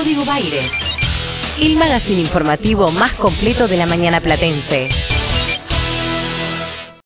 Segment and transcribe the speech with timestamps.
[0.00, 0.72] Código Baires.
[1.60, 4.88] El magazine informativo más completo de la mañana platense.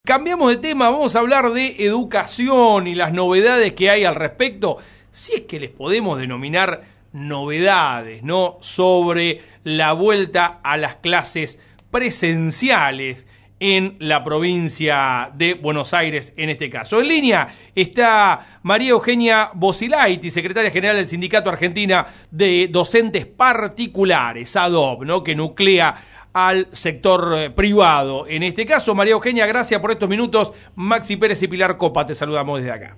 [0.05, 4.77] Cambiamos de tema, vamos a hablar de educación y las novedades que hay al respecto,
[5.11, 8.59] si es que les podemos denominar novedades, ¿no?
[8.61, 11.59] Sobre la vuelta a las clases
[11.91, 13.27] presenciales
[13.61, 17.01] en la provincia de Buenos Aires en este caso.
[17.01, 25.05] En línea está María Eugenia Bosilaiti, secretaria general del Sindicato Argentina de Docentes Particulares, ADOB,
[25.05, 25.23] ¿no?
[25.23, 25.95] que nuclea
[26.33, 28.27] al sector eh, privado.
[28.27, 30.53] En este caso, María Eugenia, gracias por estos minutos.
[30.75, 32.97] Maxi Pérez y Pilar Copa, te saludamos desde acá.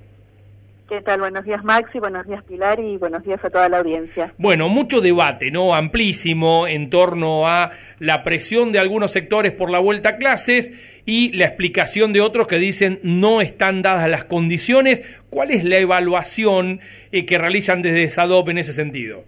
[0.89, 1.19] ¿Qué tal?
[1.19, 4.33] Buenos días Maxi, buenos días Pilar y buenos días a toda la audiencia.
[4.39, 5.75] Bueno, mucho debate, ¿no?
[5.75, 10.73] Amplísimo en torno a la presión de algunos sectores por la vuelta a clases
[11.05, 15.03] y la explicación de otros que dicen no están dadas las condiciones.
[15.29, 16.79] ¿Cuál es la evaluación
[17.11, 19.25] eh, que realizan desde SADOP en ese sentido?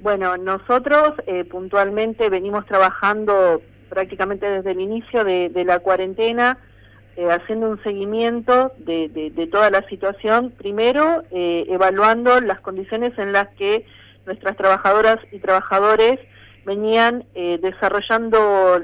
[0.00, 6.58] Bueno, nosotros eh, puntualmente venimos trabajando prácticamente desde el inicio de, la cuarentena,
[7.18, 13.48] eh, haciendo un seguimiento de, toda la situación, primero eh, evaluando las condiciones en las
[13.56, 13.84] que
[14.24, 16.20] nuestras trabajadoras y trabajadores
[16.64, 18.78] venían desarrollando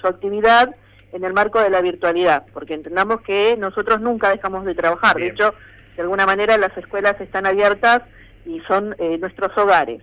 [0.00, 0.74] su actividad
[1.12, 5.26] en el marco de la virtualidad, porque entendamos que nosotros nunca dejamos de trabajar, de
[5.26, 5.54] hecho,
[5.94, 8.00] de alguna manera las escuelas están abiertas
[8.46, 10.00] y son nuestros hogares.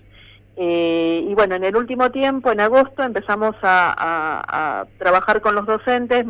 [0.62, 6.26] Eh, y bueno, en el último tiempo, en agosto, empezamos a, trabajar con los docentes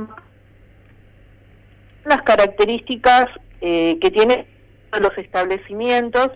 [2.06, 3.26] las características
[3.62, 4.46] eh, que tienen
[5.00, 6.30] los establecimientos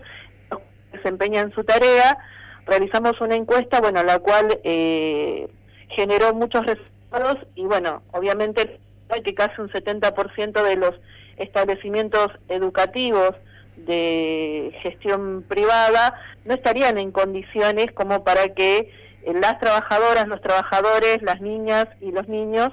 [0.50, 2.18] que desempeñan su tarea.
[2.66, 5.48] Realizamos una encuesta, bueno, la cual eh,
[5.88, 8.80] generó muchos resultados y bueno, obviamente
[9.22, 10.92] que casi un 70% de los
[11.36, 13.32] establecimientos educativos
[13.76, 18.90] de gestión privada no estarían en condiciones como para que
[19.24, 22.68] eh, las trabajadoras, los trabajadores, las niñas y los niños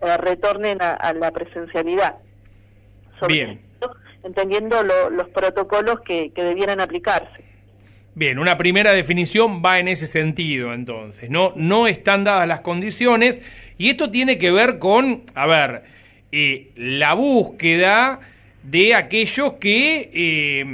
[0.00, 2.16] eh, retornen a, la presencialidad.
[3.28, 3.60] Bien.
[4.22, 7.44] entendiendo los protocolos que, que debieran aplicarse.
[8.14, 11.28] Bien, una primera definición va en ese sentido, entonces.
[11.28, 13.40] No, no están dadas las condiciones
[13.76, 15.82] y esto tiene que ver con, a ver,
[16.32, 18.20] eh, la búsqueda
[18.62, 20.64] de aquellos que, eh,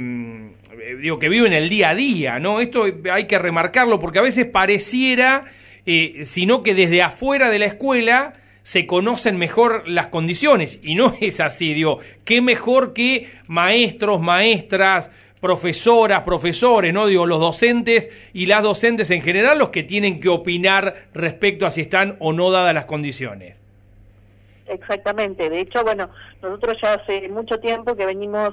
[1.01, 2.61] digo, que viven el día a día, ¿no?
[2.61, 5.43] Esto hay que remarcarlo porque a veces pareciera,
[5.85, 8.33] eh, sino que desde afuera de la escuela
[8.63, 15.11] se conocen mejor las condiciones y no es así, digo, qué mejor que maestros, maestras,
[15.39, 17.05] profesoras, profesores, ¿no?
[17.05, 21.71] Digo, los docentes y las docentes en general los que tienen que opinar respecto a
[21.71, 23.61] si están o no dadas las condiciones.
[24.67, 26.09] Exactamente, de hecho, bueno,
[26.41, 28.51] nosotros ya hace mucho tiempo que venimos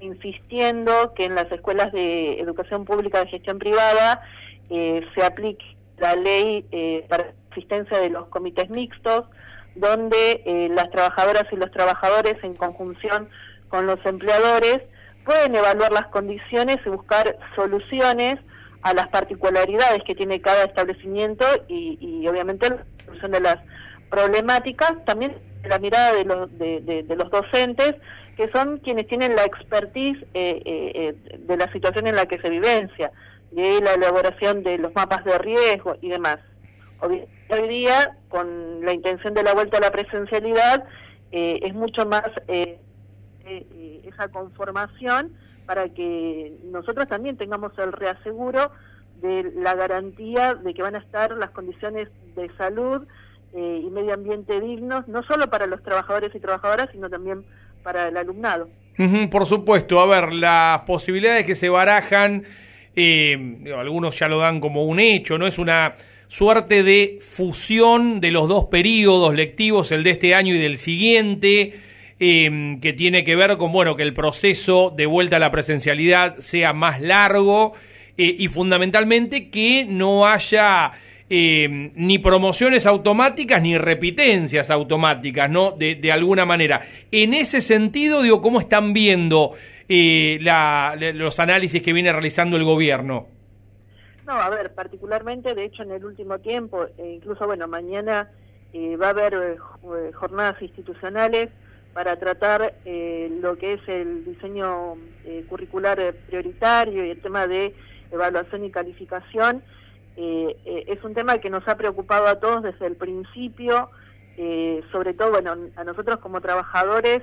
[0.00, 4.22] insistiendo que en las escuelas de educación pública de gestión privada
[4.70, 5.64] eh, se aplique
[5.98, 9.24] la ley eh, para existencia de los comités mixtos,
[9.74, 13.28] donde eh, las trabajadoras y los trabajadores en conjunción
[13.68, 14.80] con los empleadores
[15.24, 18.38] pueden evaluar las condiciones y buscar soluciones
[18.82, 23.56] a las particularidades que tiene cada establecimiento y, obviamente la solución de las
[24.08, 27.94] problemáticas, también la mirada de los, de, los docentes,
[28.36, 32.40] que son quienes tienen la expertise eh, eh, eh, de la situación en la que
[32.40, 33.12] se vivencia,
[33.50, 36.38] de la elaboración de los mapas de riesgo y demás.
[37.00, 37.26] Hoy,
[37.68, 40.84] día, con la intención de la vuelta a la presencialidad,
[41.32, 42.24] es mucho más
[44.04, 45.32] esa conformación
[45.66, 48.72] para que nosotros también tengamos el reaseguro
[49.20, 53.06] de la garantía de que van a estar las condiciones de salud
[53.54, 57.44] eh, y medio ambiente dignos, no solo para los trabajadores y trabajadoras, sino también
[57.82, 58.68] para el alumnado.
[59.30, 62.44] por supuesto, a ver, las posibilidades que se barajan,
[62.96, 65.46] eh, algunos ya lo dan como un hecho, ¿no?
[65.46, 65.94] Es una
[66.30, 71.78] suerte de fusión de los dos periodos lectivos, el de este año y del siguiente,
[72.18, 76.38] eh, que tiene que ver con, bueno, que el proceso de vuelta a la presencialidad
[76.38, 77.74] sea más largo
[78.16, 80.92] y fundamentalmente que no haya
[81.32, 85.70] eh, ni promociones automáticas ni repitencias automáticas, ¿no?
[85.70, 86.80] De, de, alguna manera.
[87.12, 89.52] En ese sentido, digo, ¿cómo están viendo
[89.88, 93.28] eh, la, los análisis que viene realizando el gobierno?
[94.30, 98.30] No, a ver, particularmente, de hecho, en el último tiempo, e incluso, bueno, mañana
[98.72, 99.58] eh, va a haber
[100.14, 101.50] jornadas institucionales
[101.92, 104.94] para tratar lo que es el diseño
[105.48, 107.74] curricular prioritario y el tema de
[108.12, 109.64] evaluación y calificación.
[110.16, 113.90] Eh, eh, es un tema que nos ha preocupado a todos desde el principio,
[114.36, 117.22] eh, sobre todo, bueno, a nosotros como trabajadores,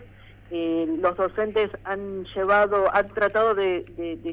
[0.49, 3.83] los docentes han llevado, han tratado de,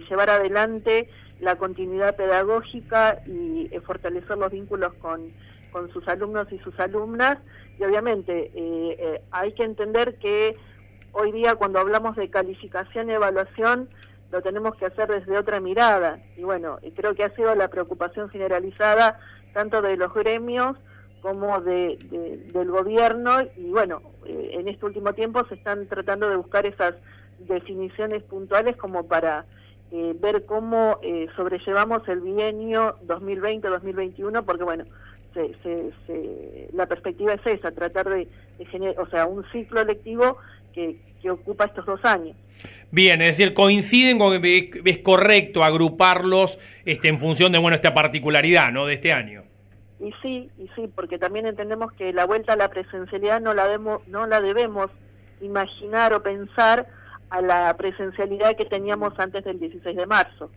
[0.08, 1.08] llevar adelante
[1.40, 5.32] la continuidad pedagógica y fortalecer los vínculos con,
[5.72, 7.38] con sus alumnos y sus alumnas.
[7.78, 10.56] Y obviamente hay que entender que
[11.12, 13.88] hoy día cuando hablamos de calificación y evaluación,
[14.30, 16.18] lo tenemos que hacer desde otra mirada.
[16.36, 19.20] Y bueno, creo que ha sido la preocupación generalizada
[19.52, 20.76] tanto de los gremios
[21.22, 21.96] como de,
[22.52, 23.42] del gobierno.
[23.56, 26.96] Y bueno, eh, en este último tiempo se están tratando de buscar esas
[27.38, 29.44] definiciones puntuales como para
[29.92, 34.84] eh, ver cómo eh, sobrellevamos el bienio 2020-2021, porque bueno,
[36.72, 38.28] la perspectiva es esa, tratar de,
[38.58, 40.38] de generar, o sea, un ciclo lectivo
[40.74, 42.36] que, ocupa estos dos años.
[42.90, 47.94] Bien, es decir, coinciden con que es correcto agruparlos este, en función de bueno esta
[47.94, 48.84] particularidad ¿no?
[48.84, 49.42] de este año.
[50.00, 53.64] Y sí, y sí, porque también entendemos que la vuelta a la presencialidad no la,
[53.64, 54.90] debemos, no la debemos
[55.40, 56.86] imaginar o pensar
[57.30, 60.50] a la presencialidad que teníamos antes del 16 de marzo.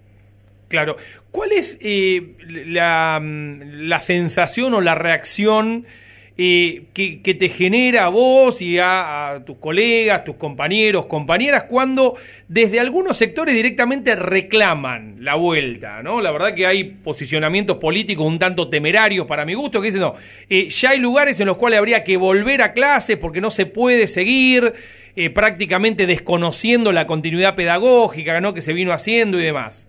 [0.68, 0.96] Claro.
[1.32, 2.36] ¿Cuál es eh,
[2.68, 5.86] la, la sensación o la reacción
[6.40, 12.16] eh, que, te genera a vos y a, tus colegas, tus compañeros, compañeras, cuando
[12.48, 16.22] desde algunos sectores directamente reclaman la vuelta, ¿no?
[16.22, 20.14] La verdad que hay posicionamientos políticos un tanto temerarios para mi gusto, que dicen, no,
[20.48, 23.66] eh, ya hay lugares en los cuales habría que volver a clases porque no se
[23.66, 24.74] puede seguir
[25.16, 28.54] eh, prácticamente desconociendo la continuidad pedagógica, ¿no?
[28.54, 29.88] Que se vino haciendo y demás.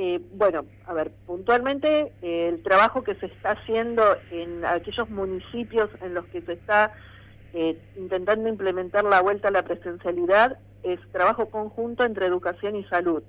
[0.00, 6.14] Eh, bueno, a ver, puntualmente el trabajo que se está haciendo en aquellos municipios en
[6.14, 6.92] los que se está
[7.52, 13.24] eh, intentando implementar la vuelta a la presencialidad es trabajo conjunto entre educación y salud.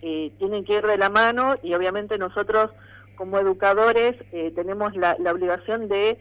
[0.00, 2.70] Eh, tienen que ir de la mano y obviamente nosotros
[3.14, 4.16] como educadores
[4.54, 6.16] tenemos la, obligación de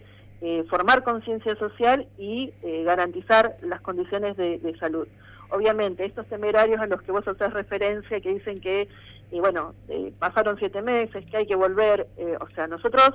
[0.69, 2.51] formar conciencia social y
[2.83, 5.07] garantizar las condiciones de, de salud.
[5.49, 8.89] Obviamente, estos temerarios a los que vos haces referencia, que dicen que
[9.31, 13.12] y bueno, eh, pasaron siete meses, que hay que volver, eh, o sea, nosotros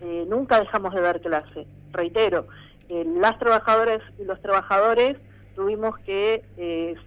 [0.00, 2.46] eh, nunca dejamos de dar clase, reitero,
[2.88, 5.16] las trabajadoras y los trabajadores
[5.54, 6.42] tuvimos que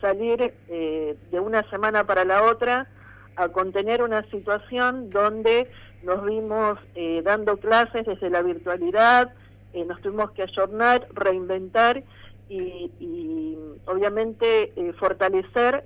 [0.02, 2.88] salir de una semana para la otra
[3.36, 5.70] a contener una situación donde
[6.02, 6.80] nos vimos
[7.24, 9.32] dando clases desde la virtualidad,
[9.76, 12.02] nos tuvimos que ayornar, reinventar
[12.50, 15.84] y, y obviamente fortalecer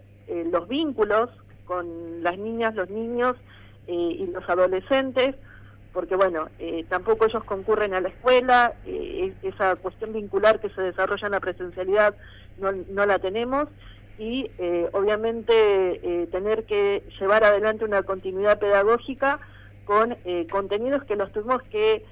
[0.50, 1.30] los vínculos
[1.70, 3.36] con las niñas, los niños
[3.86, 5.36] eh, y los adolescentes,
[5.94, 10.82] porque bueno, eh, tampoco ellos concurren a la escuela, eh, esa cuestión vincular que se
[10.82, 12.16] desarrolla en la presencialidad
[12.58, 13.68] no, no la tenemos
[14.18, 14.52] y
[14.92, 19.40] obviamente tener que llevar adelante una continuidad pedagógica
[19.86, 20.14] con
[20.52, 22.04] contenidos que los tuvimos que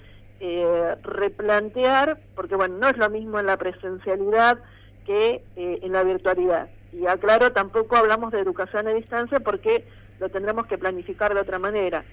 [1.03, 4.57] replantear, porque bueno, no es lo mismo en la presencialidad
[5.05, 6.69] que en la virtualidad.
[6.93, 9.85] Y aclaro, tampoco hablamos de educación a distancia porque
[10.19, 12.03] lo tendremos que planificar de otra manera.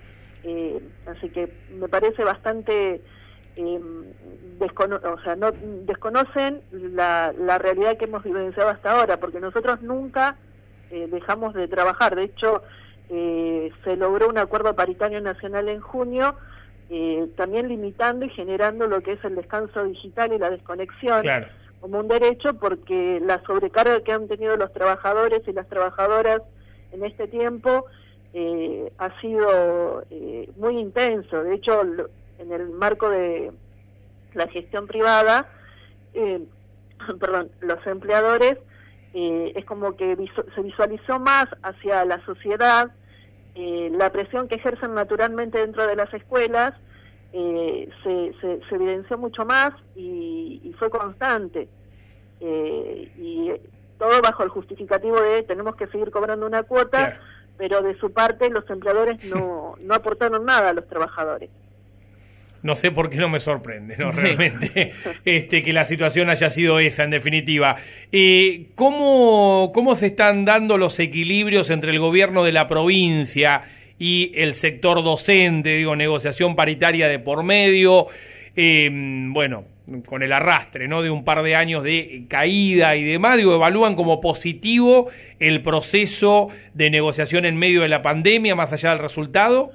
[0.43, 3.00] Eh, así que me parece bastante,
[3.56, 3.81] eh,
[4.61, 5.53] o sea, no
[5.87, 10.37] desconocen la, la, realidad que hemos vivenciado hasta ahora, porque nosotros nunca
[10.91, 12.15] eh, dejamos de trabajar.
[12.15, 12.62] De hecho,
[13.09, 16.37] eh, se logró un acuerdo paritario nacional en junio,
[17.37, 21.23] también limitando y generando lo que es el descanso digital y la desconexión.
[21.23, 21.47] Claro
[21.85, 26.41] como un derecho porque la sobrecarga que han tenido los trabajadores y las trabajadoras
[26.93, 27.85] en este tiempo
[28.33, 31.45] eh, ha sido eh, muy intenso.
[31.45, 31.82] De hecho,
[32.39, 33.53] en el marco de
[34.32, 35.47] la gestión privada,
[36.15, 36.47] eh,
[37.20, 38.56] perdón, los empleadores
[39.13, 40.17] es como que
[40.55, 42.93] se visualizó más hacia la sociedad
[43.55, 46.75] la presión que ejercen naturalmente dentro de las escuelas
[47.37, 51.69] eh, se, se, evidenció mucho más y, fue constante.
[52.46, 53.51] Eh, y
[53.98, 57.19] todo bajo el justificativo de tenemos que seguir cobrando una cuota,
[57.56, 61.48] pero de su parte los empleadores no, no aportaron nada a los trabajadores
[62.65, 64.10] no sé por qué no me sorprende, ¿no?
[64.10, 64.91] Realmente,
[65.24, 67.77] este, que la situación haya sido esa, en definitiva.
[68.10, 73.63] Eh, ¿cómo, ¿Cómo se están dando los equilibrios entre el gobierno de la provincia
[73.98, 78.06] y el sector docente, digo, negociación paritaria de por medio,
[78.56, 79.67] eh, bueno,
[80.06, 81.03] con el arrastre, ¿no?
[81.03, 85.08] De un par de años de caída y demás, digo, evalúan como positivo
[85.41, 89.72] el proceso de negociación en medio de la pandemia, más allá del resultado.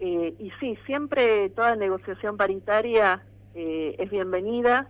[0.00, 3.22] Eh, y sí, siempre toda negociación paritaria
[3.54, 4.88] eh, es bienvenida,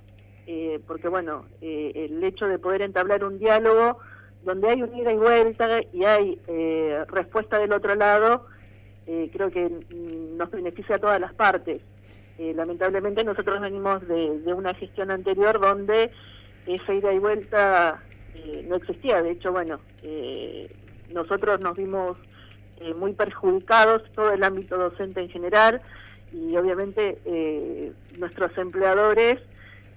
[0.87, 3.99] porque bueno, el hecho de poder entablar un diálogo
[4.45, 8.47] donde hay un ida y vuelta y hay eh, respuesta del otro lado,
[9.07, 9.71] eh, creo que
[10.37, 11.81] nos beneficia a todas las partes.
[12.39, 16.11] Eh, lamentablemente nosotros venimos de, una gestión anterior donde
[16.67, 18.03] esa ida y vuelta
[18.67, 19.23] no existía.
[19.23, 19.79] De hecho, bueno,
[21.13, 22.17] nosotros nos vimos
[22.85, 25.81] eh, muy perjudicados, todo el ámbito docente en general,
[26.33, 29.39] y obviamente eh, nuestros empleadores,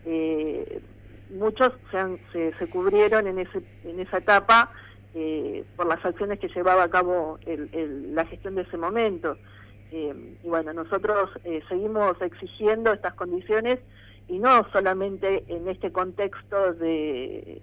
[0.05, 0.81] eh,
[1.31, 1.71] muchos
[2.31, 4.71] se, se, cubrieron en, ese, en esa etapa
[5.77, 9.37] por las acciones que llevaba a cabo la gestión de ese momento.
[9.97, 11.29] Y bueno, nosotros
[11.69, 13.79] seguimos exigiendo estas condiciones
[14.27, 17.61] y no solamente en este contexto de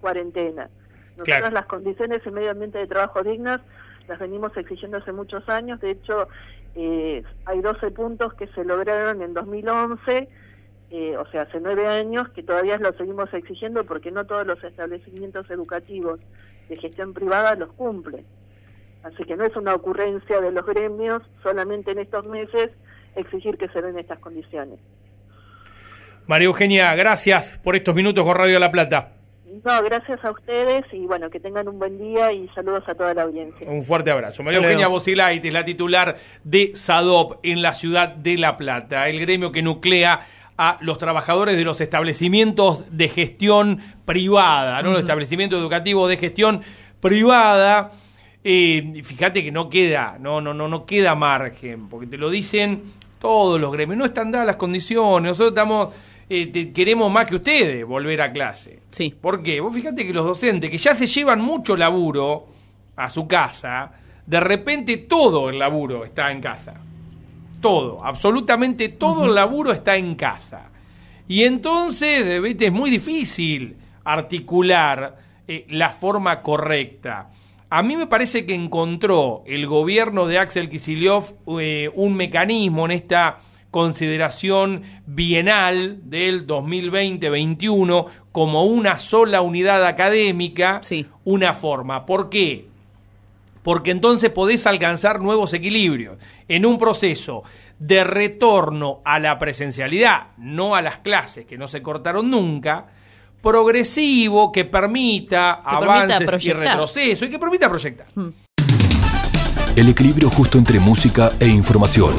[0.00, 0.68] cuarentena.
[1.16, 3.60] Nosotros las condiciones en medio ambiente de trabajo dignas
[4.08, 6.28] las venimos exigiendo hace muchos años, de hecho
[6.74, 10.28] eh, hay 12 puntos que se lograron en 2011,
[10.90, 14.62] eh, o sea, hace nueve años, que todavía los seguimos exigiendo porque no todos los
[14.62, 16.20] establecimientos educativos
[16.68, 18.24] de gestión privada los cumplen.
[19.04, 22.70] Así que no es una ocurrencia de los gremios solamente en estos meses
[23.14, 24.80] exigir que se den estas condiciones.
[26.26, 29.12] María Eugenia, gracias por estos minutos con Radio La Plata.
[29.62, 33.12] No, gracias a ustedes y bueno, que tengan un buen día y saludos a toda
[33.12, 33.70] la audiencia.
[33.70, 34.42] Un fuerte abrazo.
[34.42, 39.20] María Eugenia Bosilait es la titular de SADOP en la ciudad de La Plata, el
[39.20, 40.20] gremio que nuclea
[40.56, 44.92] a los trabajadores de los establecimientos de gestión privada, ¿no?
[44.92, 46.62] Los establecimientos educativos de gestión
[47.00, 47.92] privada.
[48.44, 52.92] Eh, fíjate que no queda, no, no, no, no queda margen, porque te lo dicen
[53.18, 55.94] todos los gremios, no están dadas las condiciones, nosotros estamos
[56.28, 58.80] eh, queremos más que ustedes volver a clase.
[58.90, 59.14] Sí.
[59.18, 59.60] ¿Por qué?
[59.60, 62.46] Vos fíjate que los docentes que ya se llevan mucho laburo
[62.96, 63.92] a su casa,
[64.26, 66.74] de repente todo el laburo está en casa.
[67.60, 70.70] Todo, absolutamente todo el laburo está en casa.
[71.26, 75.16] Y entonces, es muy difícil articular
[75.48, 77.30] eh, la forma correcta.
[77.76, 82.92] A mí me parece que encontró el gobierno de Axel Kicillof eh, un mecanismo en
[82.92, 83.40] esta
[83.72, 90.82] consideración bienal del 2020-21 como una sola unidad académica,
[91.24, 92.06] una forma.
[92.06, 92.68] ¿Por qué?
[93.64, 97.42] Porque entonces podés alcanzar nuevos equilibrios en un proceso
[97.80, 102.86] de retorno a la presencialidad, no a las clases que no se cortaron nunca,
[103.44, 108.06] progresivo que permita avances y retroceso y que permita proyectar.
[108.14, 108.30] Hmm.
[109.76, 112.14] El equilibrio justo entre música e información.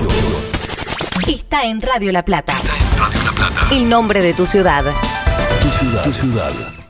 [1.27, 2.55] Está en Radio La Plata.
[3.71, 4.85] El nombre de tu ciudad.
[5.61, 6.03] Tu ciudad.
[6.03, 6.84] Tu ciudad.